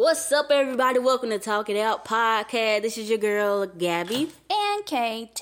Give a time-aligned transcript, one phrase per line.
[0.00, 0.98] What's up, everybody?
[0.98, 2.80] Welcome to Talk It Out podcast.
[2.80, 4.30] This is your girl, Gabby.
[4.50, 5.38] And KT.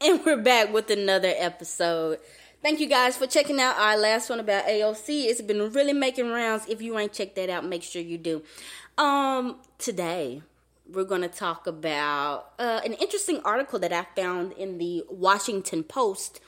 [0.00, 2.18] And we're back with another episode.
[2.60, 5.26] Thank you guys for checking out our last one about AOC.
[5.26, 6.66] It's been really making rounds.
[6.68, 8.42] If you ain't checked that out, make sure you do.
[8.98, 10.42] Um, today
[10.92, 15.84] we're going to talk about uh, an interesting article that I found in the Washington
[15.84, 16.40] Post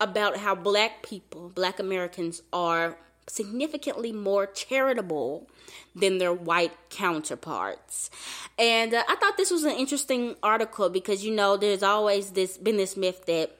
[0.00, 5.48] about how black people, black Americans, are significantly more charitable
[5.94, 8.10] than their white counterparts.
[8.58, 12.56] And uh, I thought this was an interesting article because you know there's always this
[12.56, 13.56] been this myth that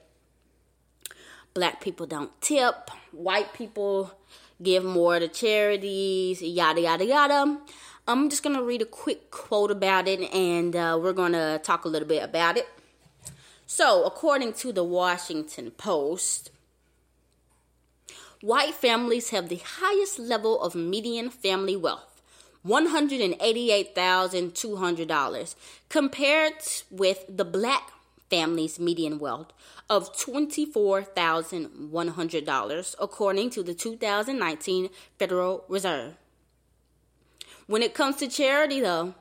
[1.54, 4.12] black people don't tip, white people
[4.62, 7.58] give more to charities, yada yada yada.
[8.06, 11.88] I'm just gonna read a quick quote about it, and uh, we're gonna talk a
[11.88, 12.68] little bit about it.
[13.66, 16.50] So, according to the Washington Post,
[18.42, 22.20] white families have the highest level of median family wealth.
[22.66, 25.54] $188,200
[25.88, 26.52] compared
[26.90, 27.92] with the black
[28.30, 29.52] family's median wealth
[29.90, 36.14] of $24,100 according to the 2019 Federal Reserve.
[37.66, 39.14] When it comes to charity though,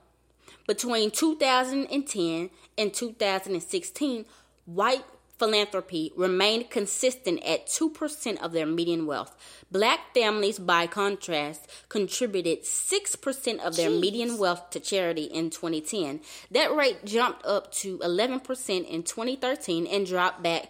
[0.67, 4.25] between 2010 and 2016,
[4.65, 5.03] white
[5.41, 9.35] philanthropy remained consistent at 2% of their median wealth.
[9.71, 13.99] Black families, by contrast, contributed 6% of their Jeez.
[13.99, 16.19] median wealth to charity in 2010.
[16.51, 20.69] That rate jumped up to 11% in 2013 and dropped back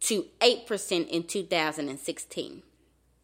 [0.00, 2.62] to 8% in 2016.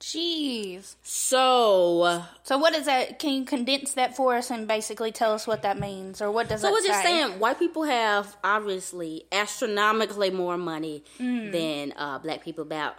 [0.01, 0.97] Jeez.
[1.03, 2.23] So.
[2.43, 3.19] So what is that?
[3.19, 6.49] Can you condense that for us and basically tell us what that means, or what
[6.49, 11.51] does so we're just saying white people have obviously astronomically more money mm.
[11.51, 12.63] than uh, black people.
[12.63, 12.97] About,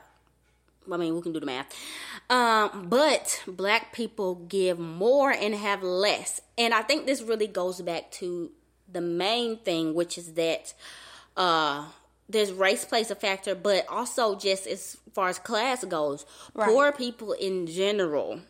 [0.91, 1.67] I mean, we can do the math.
[2.31, 7.79] Um, but black people give more and have less, and I think this really goes
[7.81, 8.51] back to
[8.91, 10.73] the main thing, which is that.
[11.35, 11.85] Uh,
[12.29, 16.67] there's race plays a factor, but also just as far as class goes, right.
[16.67, 18.41] poor people in general,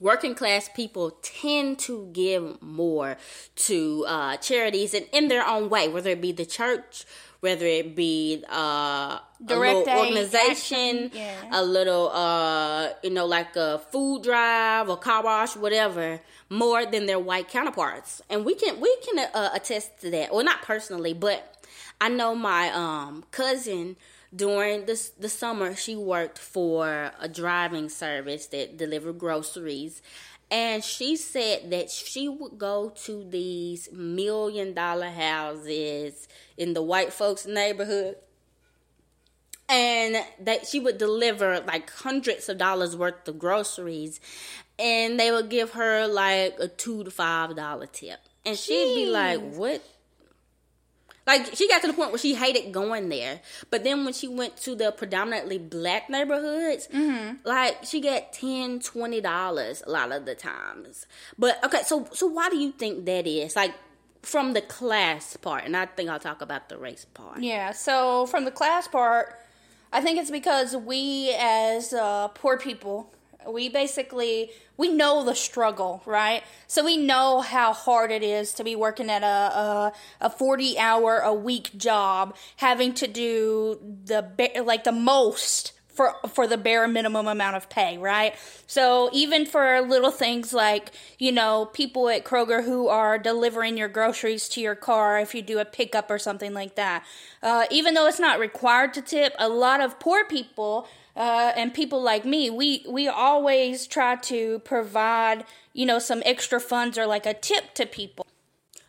[0.00, 3.16] working class people tend to give more
[3.56, 7.06] to uh, charities and in their own way, whether it be the church,
[7.40, 11.34] whether it be uh, Direct a little organization, yeah.
[11.52, 16.20] a little uh, you know like a food drive or car wash, whatever,
[16.50, 20.34] more than their white counterparts, and we can we can uh, attest to that.
[20.34, 21.57] Well, not personally, but
[22.00, 23.96] I know my um cousin
[24.34, 30.02] during the the summer she worked for a driving service that delivered groceries.
[30.50, 36.26] And she said that she would go to these million dollar houses
[36.56, 38.16] in the white folks neighborhood.
[39.68, 44.18] And that she would deliver like hundreds of dollars worth of groceries.
[44.78, 48.20] And they would give her like a two to five dollar tip.
[48.46, 49.82] And she'd be like what
[51.28, 53.40] like she got to the point where she hated going there.
[53.70, 57.36] But then when she went to the predominantly black neighborhoods, mm-hmm.
[57.44, 61.06] like she got 10 20 dollars a lot of the times.
[61.38, 63.54] But okay, so so why do you think that is?
[63.54, 63.74] Like
[64.22, 67.40] from the class part, and I think I'll talk about the race part.
[67.40, 69.38] Yeah, so from the class part,
[69.92, 73.12] I think it's because we as uh, poor people
[73.52, 76.42] we basically we know the struggle, right?
[76.66, 79.92] So we know how hard it is to be working at a a,
[80.22, 86.46] a 40 hour a week job, having to do the like the most for for
[86.46, 88.36] the bare minimum amount of pay, right?
[88.68, 93.88] So even for little things like, you know, people at Kroger who are delivering your
[93.88, 97.04] groceries to your car if you do a pickup or something like that.
[97.42, 100.86] Uh, even though it's not required to tip, a lot of poor people
[101.18, 106.60] uh, and people like me, we we always try to provide, you know, some extra
[106.60, 108.24] funds or like a tip to people.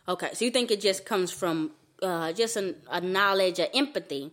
[0.08, 4.30] Okay, so you think it just comes from uh, just an, a knowledge, a empathy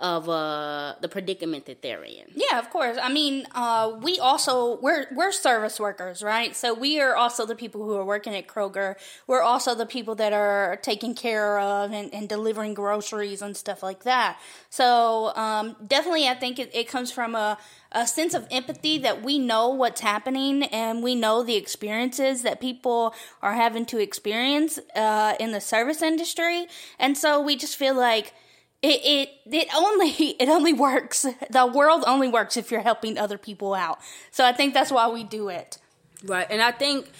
[0.00, 2.26] of uh, the predicament that they're in.
[2.32, 2.96] Yeah, of course.
[3.02, 6.54] I mean, uh, we also we're we're service workers, right?
[6.54, 8.94] So we are also the people who are working at Kroger.
[9.26, 13.82] We're also the people that are taking care of and, and delivering groceries and stuff
[13.82, 14.38] like that.
[14.70, 17.58] So um, definitely, I think it, it comes from a
[17.90, 22.60] a sense of empathy that we know what's happening and we know the experiences that
[22.60, 26.68] people are having to experience uh, in the service industry,
[27.00, 28.32] and so we just feel like
[28.82, 30.08] it, it it only
[30.40, 31.26] it only works.
[31.50, 33.98] The world only works if you're helping other people out.
[34.30, 35.78] So i think that's why we do it.
[36.24, 36.46] Right.
[36.50, 37.10] And i think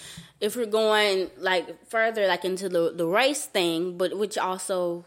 [0.40, 5.04] if we're going like further like into the the race thing but which also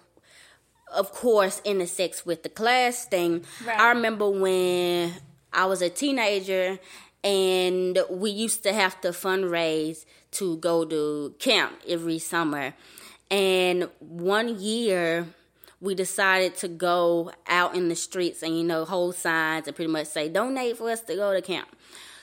[0.94, 3.46] of course intersects with the class thing.
[3.66, 3.80] Right.
[3.80, 5.14] i remember when
[5.54, 6.80] i was a teenager
[7.24, 12.74] and we used to have to fundraise to go to camp every summer.
[13.30, 15.28] And one year,
[15.82, 19.92] we decided to go out in the streets and you know hold signs and pretty
[19.92, 21.68] much say donate for us to go to camp.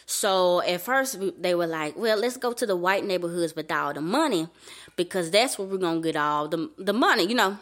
[0.07, 3.93] So at first they were like, "Well, let's go to the white neighborhoods with all
[3.93, 4.49] the money,
[4.97, 7.59] because that's where we're gonna get all the the money." You know,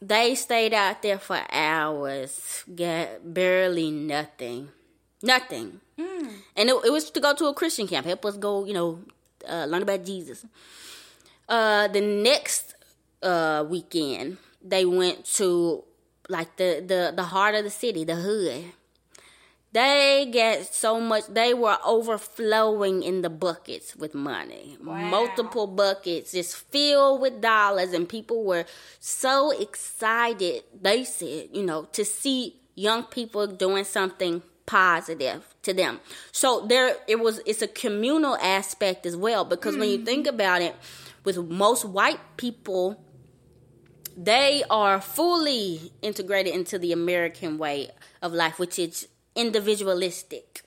[0.00, 4.68] they stayed out there for hours, got barely nothing,
[5.22, 6.32] nothing, mm.
[6.54, 9.00] and it, it, was to go to a Christian camp, help us go, you know,
[9.48, 10.46] uh, learn about Jesus.
[11.48, 12.74] Uh, the next
[13.22, 15.84] uh, weekend, they went to
[16.28, 18.64] like the the the heart of the city, the hood
[19.72, 24.78] they get so much, they were overflowing in the buckets with money.
[24.82, 25.08] Wow.
[25.08, 28.64] Multiple buckets just filled with dollars, and people were
[28.98, 36.00] so excited, they said, you know, to see young people doing something positive to them.
[36.32, 39.80] So there it was it's a communal aspect as well because mm-hmm.
[39.80, 40.34] when you think mm-hmm.
[40.34, 40.76] about it
[41.24, 43.02] with most white people
[44.18, 47.88] they are fully integrated into the American way
[48.20, 49.06] of life which is
[49.36, 50.62] individualistic.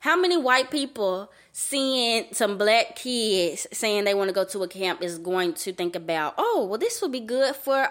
[0.00, 4.68] How many white people seeing some black kids saying they want to go to a
[4.68, 7.88] camp is going to think about, oh, well, this would be good for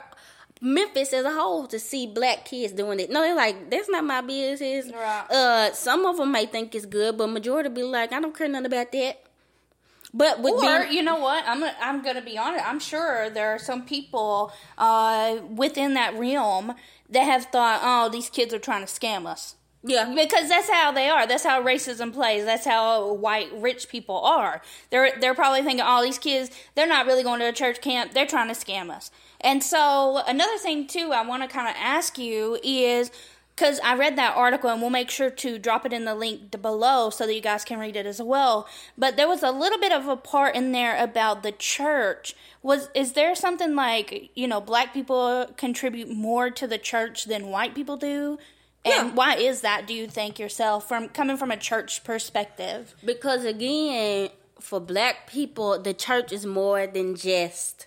[0.59, 3.09] Memphis as a whole to see black kids doing it.
[3.09, 4.91] No, they're like, that's not my business.
[4.91, 5.31] Right.
[5.31, 8.49] Uh, some of them may think it's good, but majority be like, I don't care
[8.49, 9.23] nothing about that.
[10.13, 12.67] But with or being, you know what, I'm I'm gonna be honest.
[12.67, 16.73] I'm sure there are some people uh, within that realm
[17.09, 19.55] that have thought, oh, these kids are trying to scam us.
[19.83, 21.25] Yeah, because that's how they are.
[21.25, 22.45] That's how racism plays.
[22.45, 24.61] That's how white rich people are.
[24.91, 28.13] They're they're probably thinking, "Oh, these kids, they're not really going to a church camp.
[28.13, 29.09] They're trying to scam us."
[29.39, 33.09] And so, another thing too, I want to kind of ask you is
[33.61, 36.59] because I read that article, and we'll make sure to drop it in the link
[36.59, 38.67] below so that you guys can read it as well.
[38.97, 42.35] But there was a little bit of a part in there about the church.
[42.63, 47.47] Was is there something like you know black people contribute more to the church than
[47.49, 48.39] white people do?
[48.83, 49.13] And yeah.
[49.13, 52.95] why is that, do you think yourself, from coming from a church perspective?
[53.05, 57.85] Because again, for black people, the church is more than just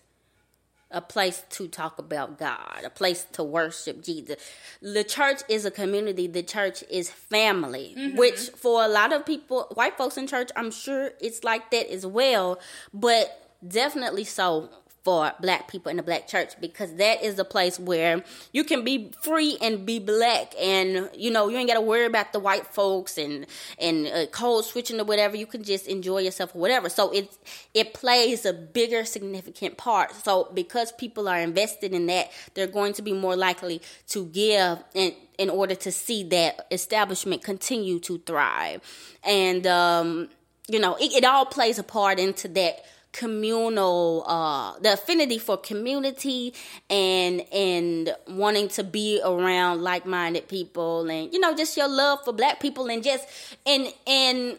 [0.90, 4.36] a place to talk about God, a place to worship Jesus.
[4.80, 8.16] The church is a community, the church is family, mm-hmm.
[8.16, 11.90] which for a lot of people, white folks in church, I'm sure it's like that
[11.90, 12.60] as well,
[12.92, 14.70] but definitely so
[15.04, 18.82] for black people in the black church because that is a place where you can
[18.82, 20.54] be free and be black.
[20.58, 23.46] And you know you ain't got to worry about the white folks and
[23.78, 25.36] and uh, code switching or whatever.
[25.36, 26.88] You can just enjoy yourself or whatever.
[26.88, 27.36] So it
[27.74, 30.14] it plays a bigger significant part.
[30.14, 34.82] So because people are invested in that they're going to be more likely to give
[34.94, 38.80] and in order to see that establishment continue to thrive.
[39.22, 40.30] And um
[40.66, 45.56] you know it, it all plays a part into that communal uh the affinity for
[45.56, 46.52] community
[46.90, 52.32] and and wanting to be around like-minded people and you know just your love for
[52.32, 53.26] black people and just
[53.64, 54.58] and and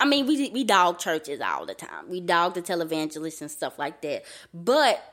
[0.00, 2.08] I mean we we dog churches all the time.
[2.08, 4.24] We dog the televangelists and stuff like that.
[4.52, 5.11] But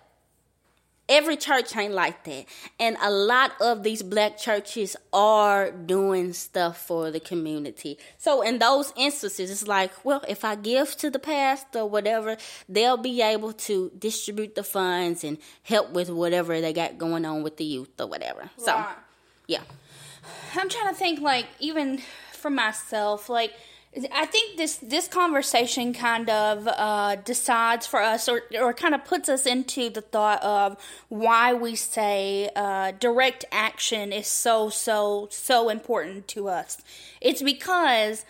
[1.09, 2.45] Every church ain't like that.
[2.79, 7.97] And a lot of these black churches are doing stuff for the community.
[8.19, 12.37] So in those instances, it's like, well, if I give to the pastor or whatever,
[12.69, 17.41] they'll be able to distribute the funds and help with whatever they got going on
[17.41, 18.41] with the youth or whatever.
[18.41, 18.51] Right.
[18.57, 18.85] So,
[19.47, 19.61] yeah.
[20.55, 22.01] I'm trying to think, like, even
[22.33, 23.53] for myself, like,
[24.11, 29.03] I think this this conversation kind of uh, decides for us, or or kind of
[29.03, 30.77] puts us into the thought of
[31.09, 36.77] why we say uh, direct action is so so so important to us.
[37.19, 38.25] It's because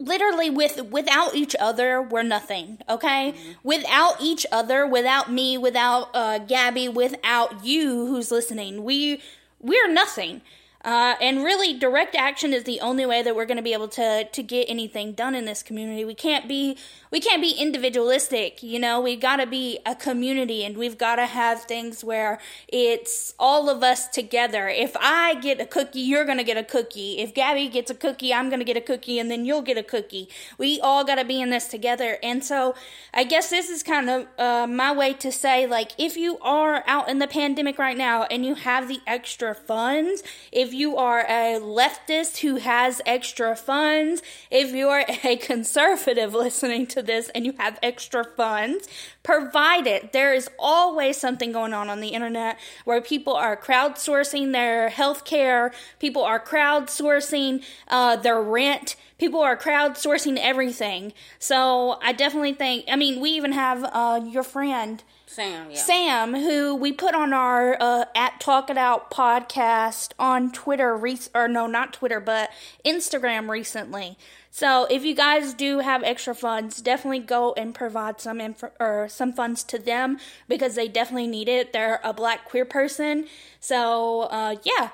[0.00, 3.52] literally with without each other we're nothing okay mm-hmm.
[3.62, 9.22] without each other without me without uh, gabby without you who's listening we
[9.60, 10.40] we're nothing
[10.84, 13.88] uh, and really, direct action is the only way that we're going to be able
[13.88, 16.04] to to get anything done in this community.
[16.04, 16.76] We can't be
[17.12, 18.62] we can't be individualistic.
[18.62, 22.40] You know, we got to be a community, and we've got to have things where
[22.66, 24.66] it's all of us together.
[24.68, 27.18] If I get a cookie, you're to get a cookie.
[27.18, 29.82] If Gabby gets a cookie, I'm to get a cookie, and then you'll get a
[29.82, 30.28] cookie.
[30.56, 32.18] We all got to be in this together.
[32.22, 32.74] And so,
[33.12, 36.82] I guess this is kind of uh, my way to say, like, if you are
[36.86, 41.20] out in the pandemic right now and you have the extra funds, if you are
[41.20, 47.44] a leftist who has extra funds, if you are a conservative listening to this and
[47.44, 48.88] you have extra funds,
[49.22, 50.10] provided.
[50.12, 55.24] There is always something going on on the internet where people are crowdsourcing their health
[55.24, 61.12] care, people are crowdsourcing uh, their rent, people are crowdsourcing everything.
[61.38, 65.02] So I definitely think, I mean, we even have uh, your friend.
[65.26, 65.76] Sam, yeah.
[65.78, 71.18] Sam, who we put on our uh, at Talk It Out podcast on Twitter, re-
[71.34, 72.50] or no, not Twitter, but
[72.84, 74.18] Instagram recently.
[74.54, 79.08] So if you guys do have extra funds, definitely go and provide some inf- or
[79.08, 81.72] some funds to them because they definitely need it.
[81.72, 83.28] They're a black queer person,
[83.60, 84.90] so uh, yeah.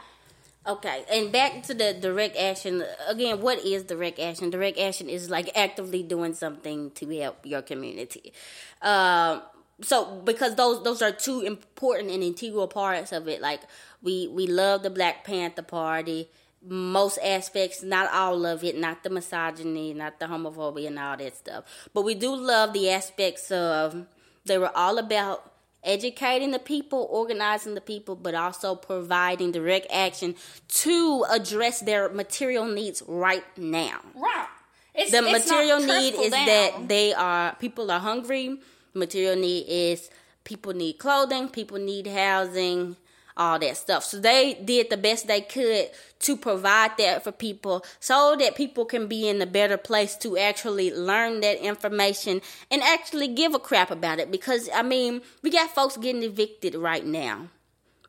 [0.65, 2.85] Okay, and back to the direct action.
[3.09, 4.49] Again, what is direct action?
[4.51, 8.33] Direct action is like actively doing something to help your community.
[8.81, 9.41] Uh,
[9.83, 13.41] so because those those are two important and integral parts of it.
[13.41, 13.63] Like
[14.03, 16.29] we we love the Black Panther Party
[16.67, 21.37] most aspects, not all of it, not the misogyny, not the homophobia, and all that
[21.37, 21.65] stuff.
[21.95, 24.07] But we do love the aspects of
[24.45, 25.53] they were all about
[25.85, 30.35] educating the people, organizing the people, but also providing direct action
[30.69, 34.01] to address their material needs right now.
[34.15, 34.47] Right.
[34.95, 36.47] It's, the it's material need is down.
[36.47, 38.59] that they are people are hungry.
[38.95, 40.11] Material need is
[40.43, 42.97] people need clothing, people need housing,
[43.39, 44.05] all that stuff.
[44.05, 45.91] So they did the best they could
[46.21, 50.37] to provide that for people so that people can be in a better place to
[50.37, 54.31] actually learn that information and actually give a crap about it.
[54.31, 57.49] Because, I mean, we got folks getting evicted right now.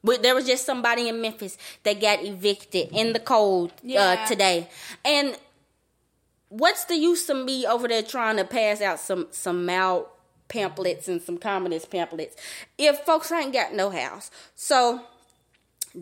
[0.04, 4.02] But there was just somebody in Memphis that got evicted in the cold uh, yeah.
[4.02, 4.70] uh, today.
[5.04, 5.38] And
[6.48, 10.08] what's the use of me over there trying to pass out some some Mao
[10.48, 12.36] pamphlets and some communist pamphlets
[12.78, 14.32] if folks ain't got no house?
[14.56, 15.02] So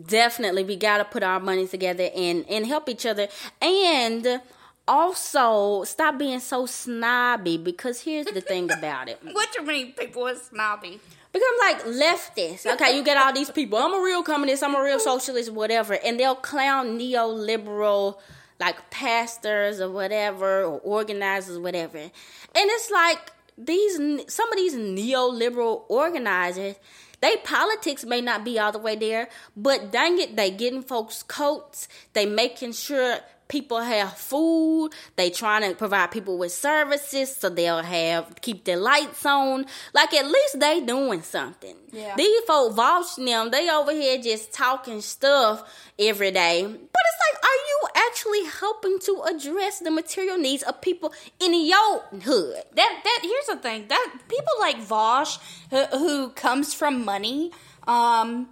[0.06, 3.28] definitely we got to put our money together and and help each other.
[3.60, 4.40] And
[4.86, 9.20] also stop being so snobby because here's the thing about it.
[9.32, 10.98] What do you mean people are snobby?
[11.30, 12.66] Become like leftists.
[12.74, 13.78] Okay you get all these people.
[13.78, 15.98] I'm a real communist i'm a real socialist whatever.
[16.04, 18.18] And they'll clown neoliberal
[18.58, 21.98] like pastors or whatever or organizers whatever.
[21.98, 22.10] And
[22.54, 23.96] it's like these
[24.32, 26.76] some of these neoliberal organizers
[27.20, 31.22] they politics may not be all the way there, but dang it, they getting folks
[31.22, 31.88] coats.
[32.12, 34.90] They making sure people have food.
[35.16, 39.66] They trying to provide people with services so they'll have keep their lights on.
[39.94, 41.76] Like at least they doing something.
[41.90, 42.14] Yeah.
[42.16, 45.64] These folks watching them, they over here just talking stuff
[45.98, 46.62] every day.
[46.62, 47.67] But it's like, are you
[48.06, 52.62] actually helping to address the material needs of people in your hood?
[52.74, 55.38] That that here's the thing that people like Vaush
[55.70, 57.52] who, who comes from money.
[57.86, 58.48] Um,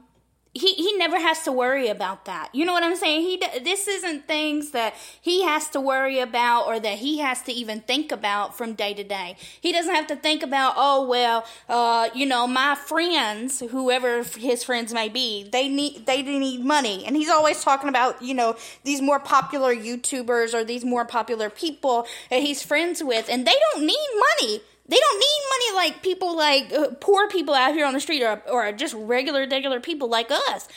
[0.56, 2.50] he he never has to worry about that.
[2.52, 3.22] You know what I'm saying?
[3.22, 7.52] He this isn't things that he has to worry about or that he has to
[7.52, 9.36] even think about from day to day.
[9.60, 14.64] He doesn't have to think about oh well, uh, you know my friends, whoever his
[14.64, 18.56] friends may be, they need they need money, and he's always talking about you know
[18.84, 23.54] these more popular YouTubers or these more popular people that he's friends with, and they
[23.72, 24.08] don't need
[24.40, 24.60] money.
[24.88, 28.22] They don't need money like people like uh, poor people out here on the street
[28.22, 30.68] or, or just regular, regular people like us.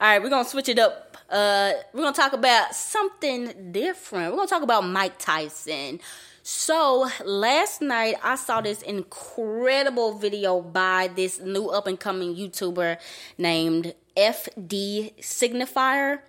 [0.00, 1.16] All right, we're to switch it up.
[1.30, 4.32] Uh, we're to talk about something different.
[4.32, 6.00] We're to talk about Mike Tyson.
[6.42, 12.98] So last night I saw this incredible video by this new up and coming YouTuber
[13.38, 16.20] named FD Signifier.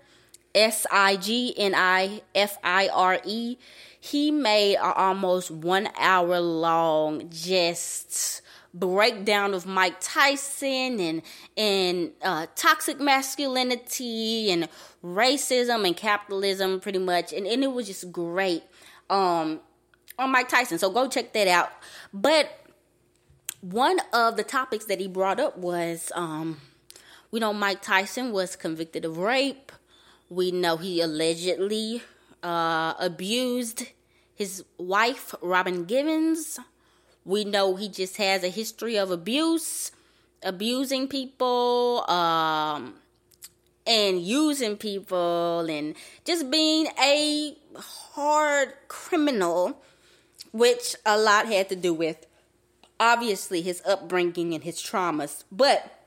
[0.55, 3.57] S I G N I F I R E
[4.03, 8.41] he made an almost one hour long just
[8.73, 11.21] breakdown of Mike Tyson and
[11.55, 14.67] and uh, toxic masculinity and
[15.01, 18.63] racism and capitalism, pretty much, and, and it was just great
[19.09, 19.61] um,
[20.19, 20.77] on Mike Tyson.
[20.77, 21.69] So go check that out.
[22.13, 22.59] But
[23.61, 26.59] one of the topics that he brought up was, um,
[27.31, 29.71] we know Mike Tyson was convicted of rape.
[30.29, 32.01] We know he allegedly
[32.43, 33.87] uh, abused
[34.35, 36.59] his wife, Robin Givens.
[37.25, 39.91] We know he just has a history of abuse,
[40.43, 42.95] abusing people, um,
[43.87, 45.95] and using people, and
[46.25, 49.81] just being a hard criminal,
[50.51, 52.25] which a lot had to do with
[52.99, 55.43] obviously his upbringing and his traumas.
[55.51, 55.99] But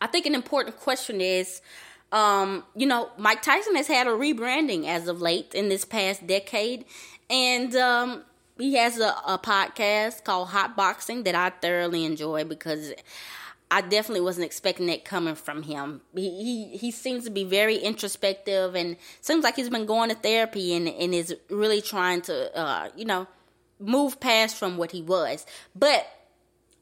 [0.00, 1.60] I think an important question is
[2.14, 6.24] um, you know, Mike Tyson has had a rebranding as of late in this past
[6.26, 6.84] decade,
[7.28, 8.22] and um,
[8.56, 12.92] he has a, a podcast called Hot Boxing that I thoroughly enjoy because
[13.68, 16.02] I definitely wasn't expecting that coming from him.
[16.14, 16.30] He,
[16.70, 20.72] he he seems to be very introspective and seems like he's been going to therapy
[20.74, 23.26] and and is really trying to uh, you know
[23.80, 25.44] move past from what he was.
[25.74, 26.06] But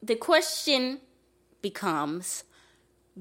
[0.03, 0.99] the question
[1.63, 2.43] becomes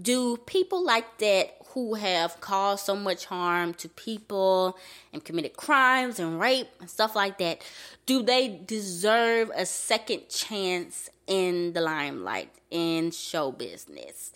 [0.01, 4.77] do people like that who have caused so much harm to people
[5.13, 7.63] and committed crimes and rape and stuff like that
[8.07, 14.33] do they deserve a second chance in the limelight in show business?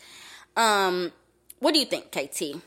[0.57, 1.13] Um
[1.59, 2.61] what do you think kt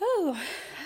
[0.00, 0.38] oh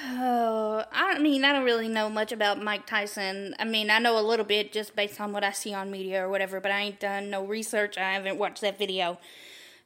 [0.09, 3.57] Oh, I mean, I don't really know much about Mike Tyson.
[3.59, 6.25] I mean, I know a little bit just based on what I see on media
[6.25, 7.99] or whatever, but I ain't done no research.
[7.99, 9.19] I haven't watched that video.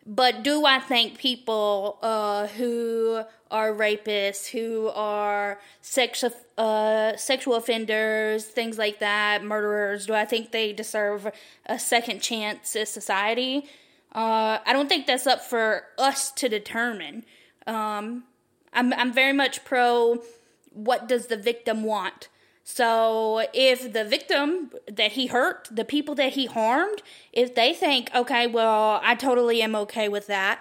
[0.06, 6.22] But do I think people uh, who are rapists, who are sex,
[6.58, 11.30] uh, sexual offenders, things like that, murderers, do I think they deserve
[11.64, 13.64] a second chance in society?
[14.14, 17.24] Uh, I don't think that's up for us to determine.
[17.66, 18.24] Um,
[18.72, 20.22] I'm I'm very much pro
[20.72, 22.28] what does the victim want?
[22.62, 28.10] So if the victim that he hurt, the people that he harmed, if they think,
[28.14, 30.60] okay, well, I totally am okay with that.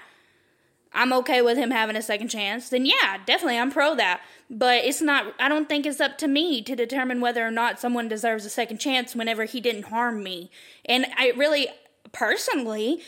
[0.92, 4.22] I'm okay with him having a second chance, then yeah, definitely I'm pro that.
[4.50, 7.80] But it's not I don't think it's up to me to determine whether or not
[7.80, 10.50] someone deserves a second chance whenever he didn't harm me.
[10.86, 11.68] And I really
[12.12, 13.02] personally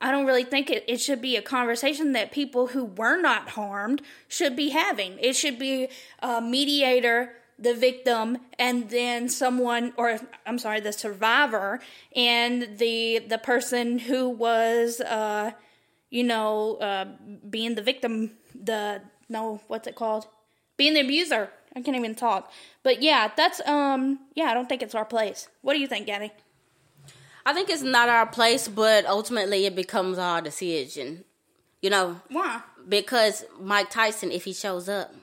[0.00, 3.50] I don't really think it, it should be a conversation that people who were not
[3.50, 5.18] harmed should be having.
[5.18, 5.88] It should be
[6.20, 11.80] a mediator, the victim, and then someone, or I'm sorry, the survivor,
[12.14, 15.50] and the the person who was, uh,
[16.10, 17.06] you know, uh,
[17.50, 18.32] being the victim.
[18.54, 20.28] The no, what's it called?
[20.76, 21.50] Being the abuser.
[21.74, 22.52] I can't even talk.
[22.82, 24.44] But yeah, that's um, yeah.
[24.44, 25.48] I don't think it's our place.
[25.62, 26.32] What do you think, Gabby?
[27.48, 31.24] I think it's not our place, but ultimately it becomes our decision.
[31.80, 32.20] You know?
[32.28, 32.60] Why?
[32.86, 35.14] Because Mike Tyson, if he shows up,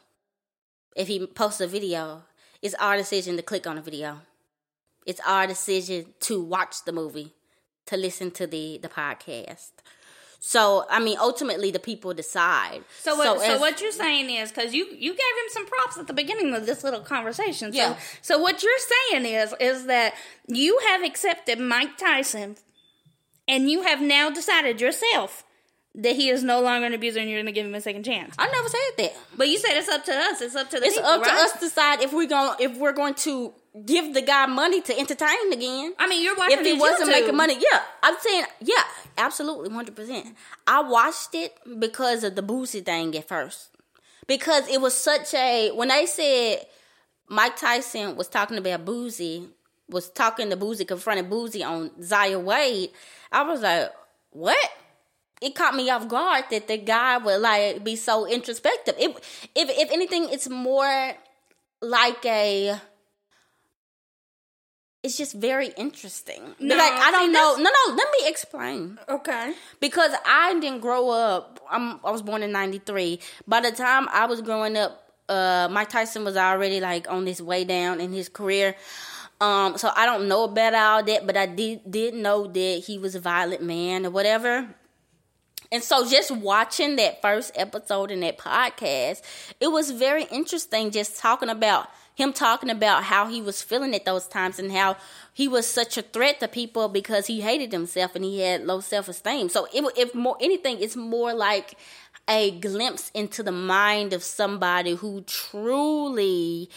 [0.95, 2.23] if he posts a video,
[2.63, 4.21] it's our decision to click on the video.
[5.05, 7.35] It's our decision to watch the movie,
[7.85, 9.73] to listen to the the podcast.
[10.47, 12.83] So I mean, ultimately, the people decide.
[12.99, 13.39] So what?
[13.39, 16.13] So, so what you're saying is because you you gave him some props at the
[16.13, 17.73] beginning of this little conversation.
[17.73, 17.97] So, yeah.
[18.21, 18.71] So what you're
[19.09, 20.13] saying is is that
[20.45, 22.57] you have accepted Mike Tyson,
[23.47, 25.44] and you have now decided yourself
[25.97, 28.03] that he is no longer an abuser and you're going to give him a second
[28.03, 28.35] chance.
[28.37, 29.13] I never said that.
[29.37, 30.41] But you said it's up to us.
[30.41, 31.29] It's up to the It's people, up right?
[31.29, 33.53] to us to decide if we're going if we're going to
[33.85, 35.93] give the guy money to entertain again.
[35.99, 37.13] I mean, you're watching If he wasn't YouTube.
[37.13, 37.81] making money, yeah.
[38.03, 38.83] I'm saying, yeah,
[39.17, 40.33] absolutely, 100%.
[40.67, 43.69] I watched it because of the Boosie thing at first.
[44.27, 46.65] Because it was such a, when they said
[47.27, 49.49] Mike Tyson was talking about Boosie,
[49.89, 52.89] was talking to Boosie, confronting Boosie on Zaya Wade,
[53.31, 53.91] I was like,
[54.31, 54.71] what?
[55.41, 58.95] It caught me off guard that the guy would like be so introspective.
[58.97, 59.11] It,
[59.53, 61.13] if if anything, it's more
[61.81, 62.79] like a
[65.05, 66.41] it's just very interesting.
[66.59, 67.55] No, like I don't know.
[67.57, 67.95] No, no.
[67.95, 68.97] Let me explain.
[69.07, 69.53] Okay.
[69.79, 71.59] Because I didn't grow up.
[71.69, 73.19] I'm, I was born in '93.
[73.47, 77.39] By the time I was growing up, uh, Mike Tyson was already like on his
[77.39, 78.75] way down in his career.
[79.39, 82.97] Um, so I don't know about all that, but I did did know that he
[82.97, 84.67] was a violent man or whatever.
[85.71, 89.21] And so just watching that first episode in that podcast,
[89.59, 94.05] it was very interesting just talking about him talking about how he was feeling at
[94.05, 94.95] those times and how
[95.33, 98.79] he was such a threat to people because he hated himself and he had low
[98.79, 99.49] self-esteem.
[99.49, 101.75] So it, if more anything, it's more like
[102.27, 106.69] a glimpse into the mind of somebody who truly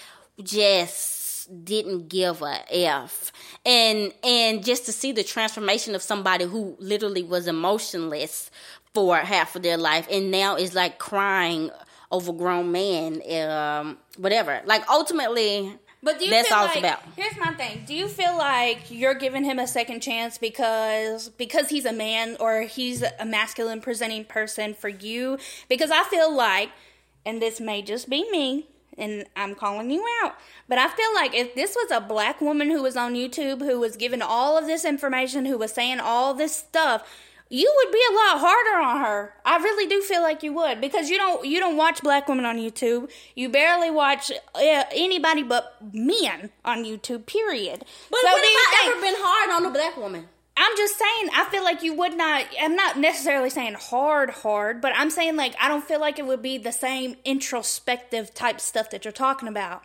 [0.42, 1.17] just
[1.64, 3.32] didn't give a f
[3.64, 8.50] and and just to see the transformation of somebody who literally was emotionless
[8.94, 11.70] for half of their life and now is like crying
[12.10, 17.00] over grown man um whatever like ultimately But do you that's all like, it's about
[17.16, 17.82] Here's my thing.
[17.86, 22.36] Do you feel like you're giving him a second chance because because he's a man
[22.38, 25.38] or he's a masculine presenting person for you?
[25.68, 26.70] Because I feel like,
[27.26, 30.34] and this may just be me, and I'm calling you out,
[30.68, 33.78] but I feel like if this was a black woman who was on YouTube who
[33.80, 37.08] was giving all of this information, who was saying all this stuff.
[37.50, 39.32] You would be a lot harder on her.
[39.42, 42.44] I really do feel like you would because you don't you don't watch black women
[42.44, 43.10] on YouTube.
[43.34, 47.24] You barely watch uh, anybody but men on YouTube.
[47.24, 47.86] Period.
[48.10, 50.28] but so when have I think- ever been hard on a black woman
[50.58, 52.44] I'm just saying, I feel like you would not.
[52.60, 56.26] I'm not necessarily saying hard, hard, but I'm saying like I don't feel like it
[56.26, 59.82] would be the same introspective type stuff that you're talking about.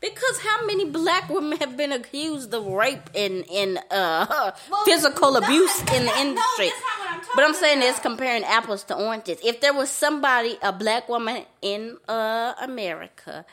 [0.00, 5.32] Because how many black women have been accused of rape and, and uh, well, physical
[5.32, 6.66] no, abuse in the industry?
[6.66, 6.74] No,
[7.08, 9.38] I'm but I'm saying it's comparing apples to oranges.
[9.42, 13.46] If there was somebody, a black woman in uh, America,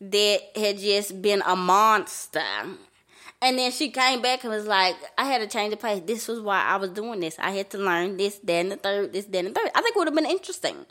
[0.00, 2.42] that had just been a monster
[3.40, 6.02] and then she came back and was like, I had to change the pace.
[6.04, 7.38] This was why I was doing this.
[7.38, 9.70] I had to learn this, then the third, this, then the third.
[9.74, 10.86] I think it would have been interesting.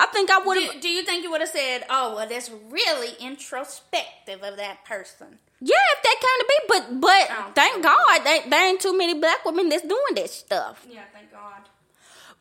[0.00, 0.72] I think I would have.
[0.74, 4.84] Do, do, you think you would have said, oh, well, that's really introspective of that
[4.84, 5.38] person?
[5.60, 6.56] Yeah, if that kind of be.
[6.68, 10.84] But but thank God, there, there ain't too many black women that's doing that stuff.
[10.90, 11.68] Yeah, thank God.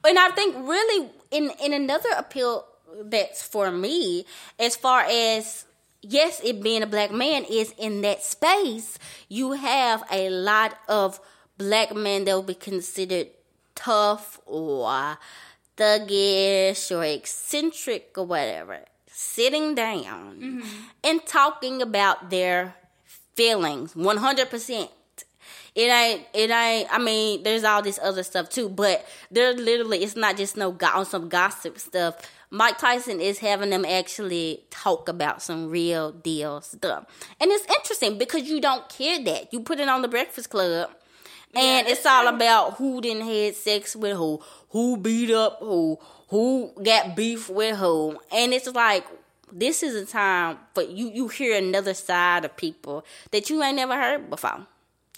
[0.04, 2.66] And I think really in in another appeal
[3.04, 4.26] that's for me,
[4.58, 5.66] as far as
[6.02, 8.98] yes, it being a black man is in that space,
[9.30, 11.20] you have a lot of
[11.58, 13.28] black men that will be considered
[13.76, 15.18] tough or
[15.78, 20.62] thuggish or eccentric or whatever, sitting down mm-hmm.
[21.04, 22.76] and talking about their
[23.36, 24.90] feelings 100%.
[25.74, 30.04] It ain't, it ain't, I mean, there's all this other stuff too, but they're literally,
[30.04, 32.18] it's not just no, on some gossip stuff
[32.52, 37.06] Mike Tyson is having them actually talk about some real deal stuff.
[37.40, 39.54] And it's interesting because you don't care that.
[39.54, 40.92] You put it on the Breakfast Club
[41.56, 42.36] and yeah, it's all true.
[42.36, 47.78] about who didn't had sex with who, who beat up who, who got beef with
[47.78, 48.20] who.
[48.34, 49.06] And it's like
[49.52, 53.78] this is a time for you you hear another side of people that you ain't
[53.78, 54.68] never heard before.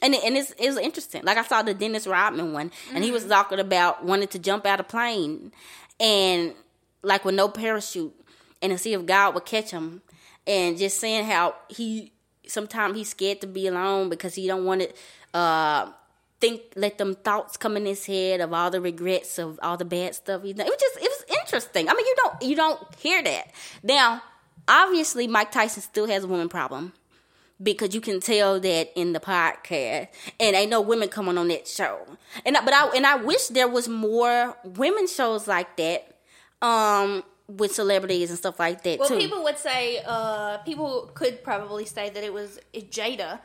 [0.01, 1.23] And, it, and it's, it's interesting.
[1.23, 3.03] Like I saw the Dennis Rodman one, and mm-hmm.
[3.03, 3.31] he was mm-hmm.
[3.31, 5.53] talking about wanting to jump out of a plane,
[5.99, 6.53] and
[7.03, 8.13] like with no parachute
[8.61, 10.01] and to see if God would catch him
[10.47, 12.11] and just saying how he
[12.47, 15.91] sometimes he's scared to be alone because he don't want to uh,
[16.39, 19.85] think let them thoughts come in his head of all the regrets of all the
[19.85, 20.65] bad stuff he done.
[20.65, 21.89] It was just it was interesting.
[21.89, 23.51] I mean you don't you don't hear that.
[23.83, 24.23] Now,
[24.67, 26.93] obviously Mike Tyson still has a woman problem.
[27.61, 31.65] Because you can tell that in the podcast, and ain't no women coming on that
[31.65, 31.99] show.
[32.45, 36.12] And I, but I and I wish there was more women shows like that
[36.63, 39.17] um, with celebrities and stuff like that well, too.
[39.17, 43.39] people would say, uh, people could probably say that it was Jada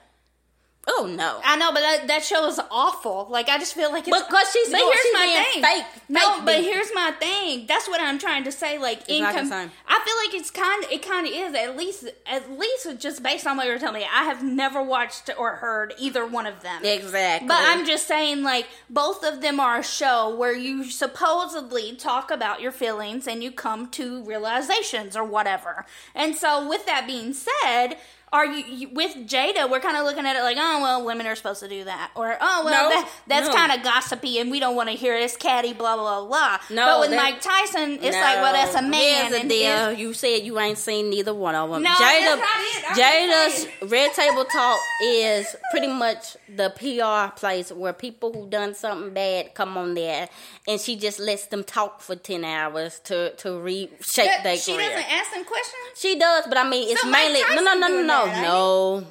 [0.90, 1.40] Oh no!
[1.44, 3.28] I know, but that, that show is awful.
[3.30, 5.62] Like I just feel like it's because she's but here's she's my thing.
[5.62, 7.66] Fake, no, fake but here's my thing.
[7.66, 8.78] That's what I'm trying to say.
[8.78, 10.84] Like it's income, I feel like it's kind.
[10.84, 14.00] of It kind of is at least at least just based on what you're telling
[14.00, 14.08] me.
[14.10, 16.82] I have never watched or heard either one of them.
[16.82, 17.48] Exactly.
[17.48, 22.30] But I'm just saying, like both of them are a show where you supposedly talk
[22.30, 25.84] about your feelings and you come to realizations or whatever.
[26.14, 27.96] And so, with that being said
[28.32, 29.70] are you, you with Jada?
[29.70, 32.10] We're kind of looking at it like, oh well, women are supposed to do that,
[32.14, 33.54] or oh well, that, that's no.
[33.54, 36.58] kind of gossipy, and we don't want to hear this catty blah blah blah.
[36.70, 38.20] No, but with Mike Tyson, it's no.
[38.20, 39.30] like, well, that's a man.
[39.30, 39.92] Here's the deal.
[39.92, 41.82] You said you ain't seen neither one of them.
[41.82, 42.42] No, Jada,
[42.88, 49.14] Jada's Red Table Talk is pretty much the PR place where people who done something
[49.14, 50.28] bad come on there,
[50.66, 55.10] and she just lets them talk for ten hours to to reshape their She doesn't
[55.10, 55.74] ask them questions.
[55.96, 59.06] She does, but I mean, it's so mainly no, no, no, no, no no, no.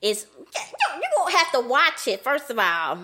[0.00, 2.98] It's you won't have to watch it first of all.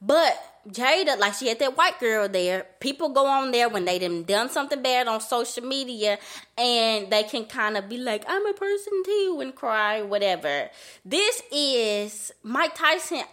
[0.00, 0.36] But
[0.68, 2.66] Jada, like she had that white girl there.
[2.80, 6.18] People go on there when they done done something bad on social media,
[6.56, 10.70] and they can kind of be like, "I'm a person too," and cry, whatever.
[11.04, 13.24] This is Mike Tyson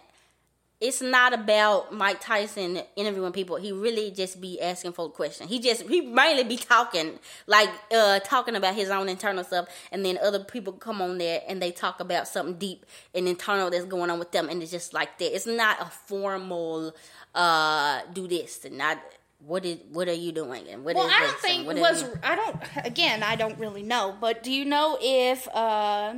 [0.82, 3.54] it's not about Mike Tyson interviewing people.
[3.54, 5.48] He really just be asking for questions.
[5.48, 10.04] He just he mainly be talking like uh talking about his own internal stuff, and
[10.04, 13.84] then other people come on there and they talk about something deep and internal that's
[13.84, 15.34] going on with them, and it's just like that.
[15.34, 16.94] It's not a formal
[17.34, 18.98] uh do this and not
[19.38, 22.56] what is what are you doing and what well, I don't think was I don't
[22.84, 26.14] again I don't really know, but do you know if uh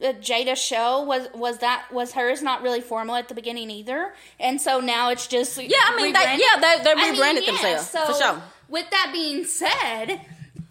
[0.00, 4.14] the Jada show was was that was hers not really formal at the beginning either,
[4.38, 5.76] and so now it's just yeah.
[5.84, 8.42] I mean, they, yeah, they they rebranded I mean, yeah, themselves so for sure.
[8.68, 10.20] With that being said,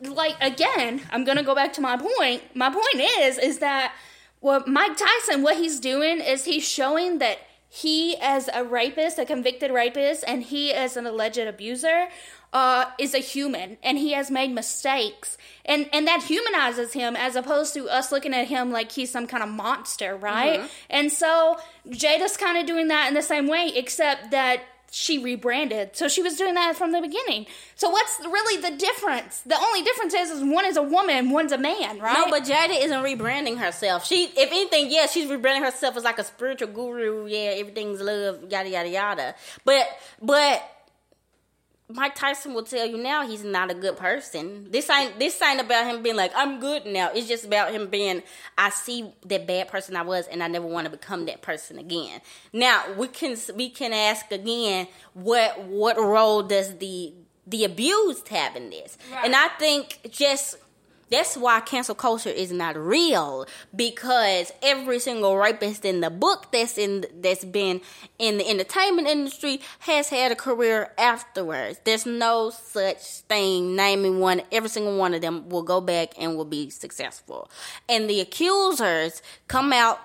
[0.02, 2.56] like again, I'm gonna go back to my point.
[2.56, 3.94] My point is is that
[4.40, 9.26] what Mike Tyson, what he's doing is he's showing that he as a rapist, a
[9.26, 12.08] convicted rapist, and he as an alleged abuser
[12.52, 15.38] uh, is a human and he has made mistakes.
[15.66, 19.28] And and that humanizes him as opposed to us looking at him like he's some
[19.28, 20.60] kind of monster right?
[20.60, 20.68] Mm-hmm.
[20.90, 25.96] and so jada's kind of doing that in the same way except that she rebranded.
[25.96, 27.46] So she was doing that from the beginning.
[27.76, 29.42] So what's really the difference?
[29.42, 32.14] The only difference is, is one is a woman one's a man right?
[32.14, 34.06] no but jada isn't rebranding herself.
[34.06, 37.28] She if anything yeah she's rebranding herself as like a spiritual guru.
[37.28, 39.36] Yeah everything's love yada yada yada.
[39.64, 39.88] But
[40.22, 40.64] but
[41.92, 44.70] Mike Tyson will tell you now he's not a good person.
[44.70, 47.10] This ain't this ain't about him being like I'm good now.
[47.14, 48.22] It's just about him being
[48.58, 51.80] I see that bad person I was and I never want to become that person
[51.80, 52.22] again.
[52.54, 57.14] Now we can we can ask again what what role does the
[57.48, 58.98] the abused have in this?
[59.12, 59.26] Right.
[59.26, 60.58] And I think just
[61.10, 63.46] that's why cancel culture is not real
[63.76, 67.82] because every single rapist in the book that's in that's been
[68.18, 71.80] in the entertainment industry has had a career afterwards.
[71.84, 73.76] There's no such thing.
[73.76, 77.50] Naming one, every single one of them will go back and will be successful.
[77.88, 80.00] And the accusers come out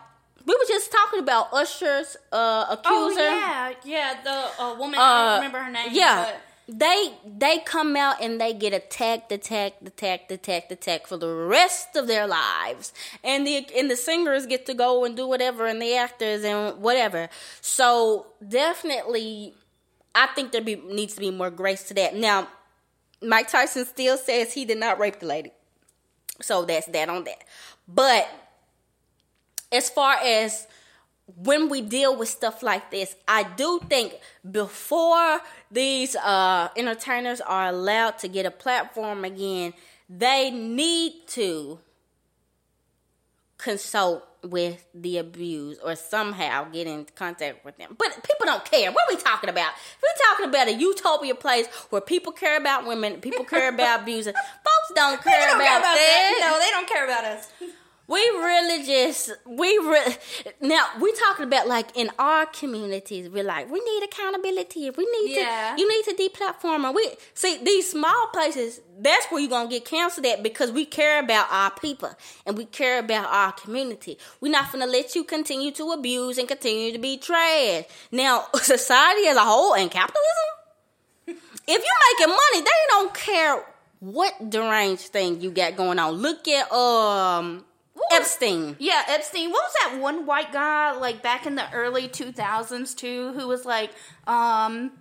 [0.46, 2.86] we were just talking about Usher's uh, accuser.
[2.90, 5.00] Oh yeah, yeah, the uh, woman.
[5.00, 5.88] Uh, I don't remember her name.
[5.92, 11.18] Yeah, but they they come out and they get attacked, attacked, attacked, attacked, attacked for
[11.18, 15.26] the rest of their lives, and the and the singers get to go and do
[15.26, 17.28] whatever, and the actors and whatever.
[17.60, 19.54] So definitely,
[20.14, 22.16] I think there be, needs to be more grace to that.
[22.16, 22.48] Now,
[23.20, 25.52] Mike Tyson still says he did not rape the lady,
[26.40, 27.44] so that's that on that.
[27.86, 28.26] But
[29.70, 30.66] as far as
[31.26, 34.14] when we deal with stuff like this, I do think
[34.50, 39.72] before these uh, entertainers are allowed to get a platform again,
[40.08, 41.78] they need to
[43.56, 47.96] consult with the abused or somehow get in contact with them.
[47.98, 48.92] But people don't care.
[48.92, 49.72] What are we talking about?
[50.02, 54.34] We're talking about a utopia place where people care about women, people care about abusing.
[54.64, 56.34] Folks don't care don't about, care about that.
[56.38, 56.50] that.
[56.52, 57.50] No, they don't care about us
[58.06, 60.16] we really just we re-
[60.60, 64.90] now we talking about like in our communities we're like we need accountability.
[64.90, 65.74] We need yeah.
[65.74, 69.70] to you need to deplatform and we see these small places that's where you're gonna
[69.70, 72.10] get canceled at because we care about our people
[72.44, 74.18] and we care about our community.
[74.40, 77.84] We're not gonna let you continue to abuse and continue to be trash.
[78.12, 80.20] Now society as a whole and capitalism?
[81.26, 83.64] If you're making money they don't care
[84.00, 86.12] what deranged thing you got going on.
[86.12, 87.64] Look at um
[88.12, 88.76] Epstein.
[88.78, 89.50] Yeah, Epstein.
[89.50, 93.64] What was that one white guy like back in the early 2000s too who was
[93.64, 93.90] like
[94.26, 94.92] um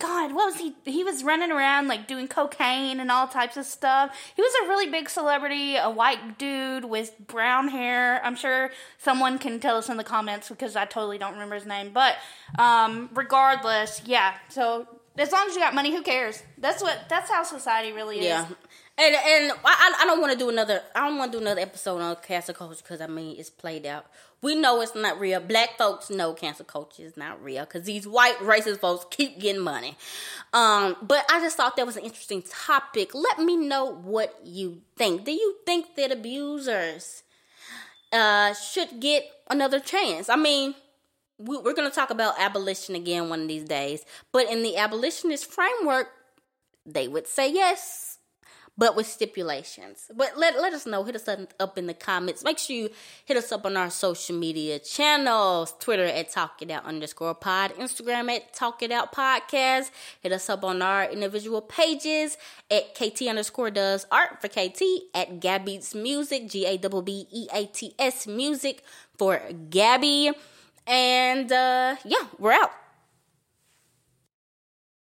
[0.00, 0.74] God, what was he?
[0.84, 4.14] He was running around like doing cocaine and all types of stuff.
[4.34, 8.20] He was a really big celebrity, a white dude with brown hair.
[8.24, 11.64] I'm sure someone can tell us in the comments because I totally don't remember his
[11.64, 11.90] name.
[11.94, 12.16] But
[12.58, 14.34] um, regardless, yeah.
[14.48, 16.42] So as long as you got money, who cares?
[16.58, 17.08] That's what.
[17.08, 18.24] That's how society really is.
[18.24, 18.46] Yeah,
[18.96, 20.80] and and I, I don't want to do another.
[20.94, 23.86] I don't want to do another episode on cancel culture because I mean it's played
[23.86, 24.06] out.
[24.40, 25.40] We know it's not real.
[25.40, 29.62] Black folks know cancel culture is not real because these white racist folks keep getting
[29.62, 29.96] money.
[30.52, 33.14] Um, but I just thought that was an interesting topic.
[33.14, 35.24] Let me know what you think.
[35.24, 37.24] Do you think that abusers
[38.12, 40.28] uh, should get another chance?
[40.28, 40.74] I mean,
[41.38, 44.76] we, we're going to talk about abolition again one of these days, but in the
[44.76, 46.08] abolitionist framework,
[46.86, 48.13] they would say yes
[48.76, 50.10] but with stipulations.
[50.14, 51.04] But let, let us know.
[51.04, 51.28] Hit us
[51.60, 52.42] up in the comments.
[52.42, 52.90] Make sure you
[53.24, 57.72] hit us up on our social media channels Twitter at Talk It Out underscore pod,
[57.74, 59.90] Instagram at Talk It Out podcast.
[60.20, 62.36] Hit us up on our individual pages
[62.70, 64.82] at KT underscore does art for KT,
[65.14, 68.82] at Gabby's Music, G A B B E A T S Music
[69.16, 70.32] for Gabby.
[70.86, 72.72] And uh, yeah, we're out.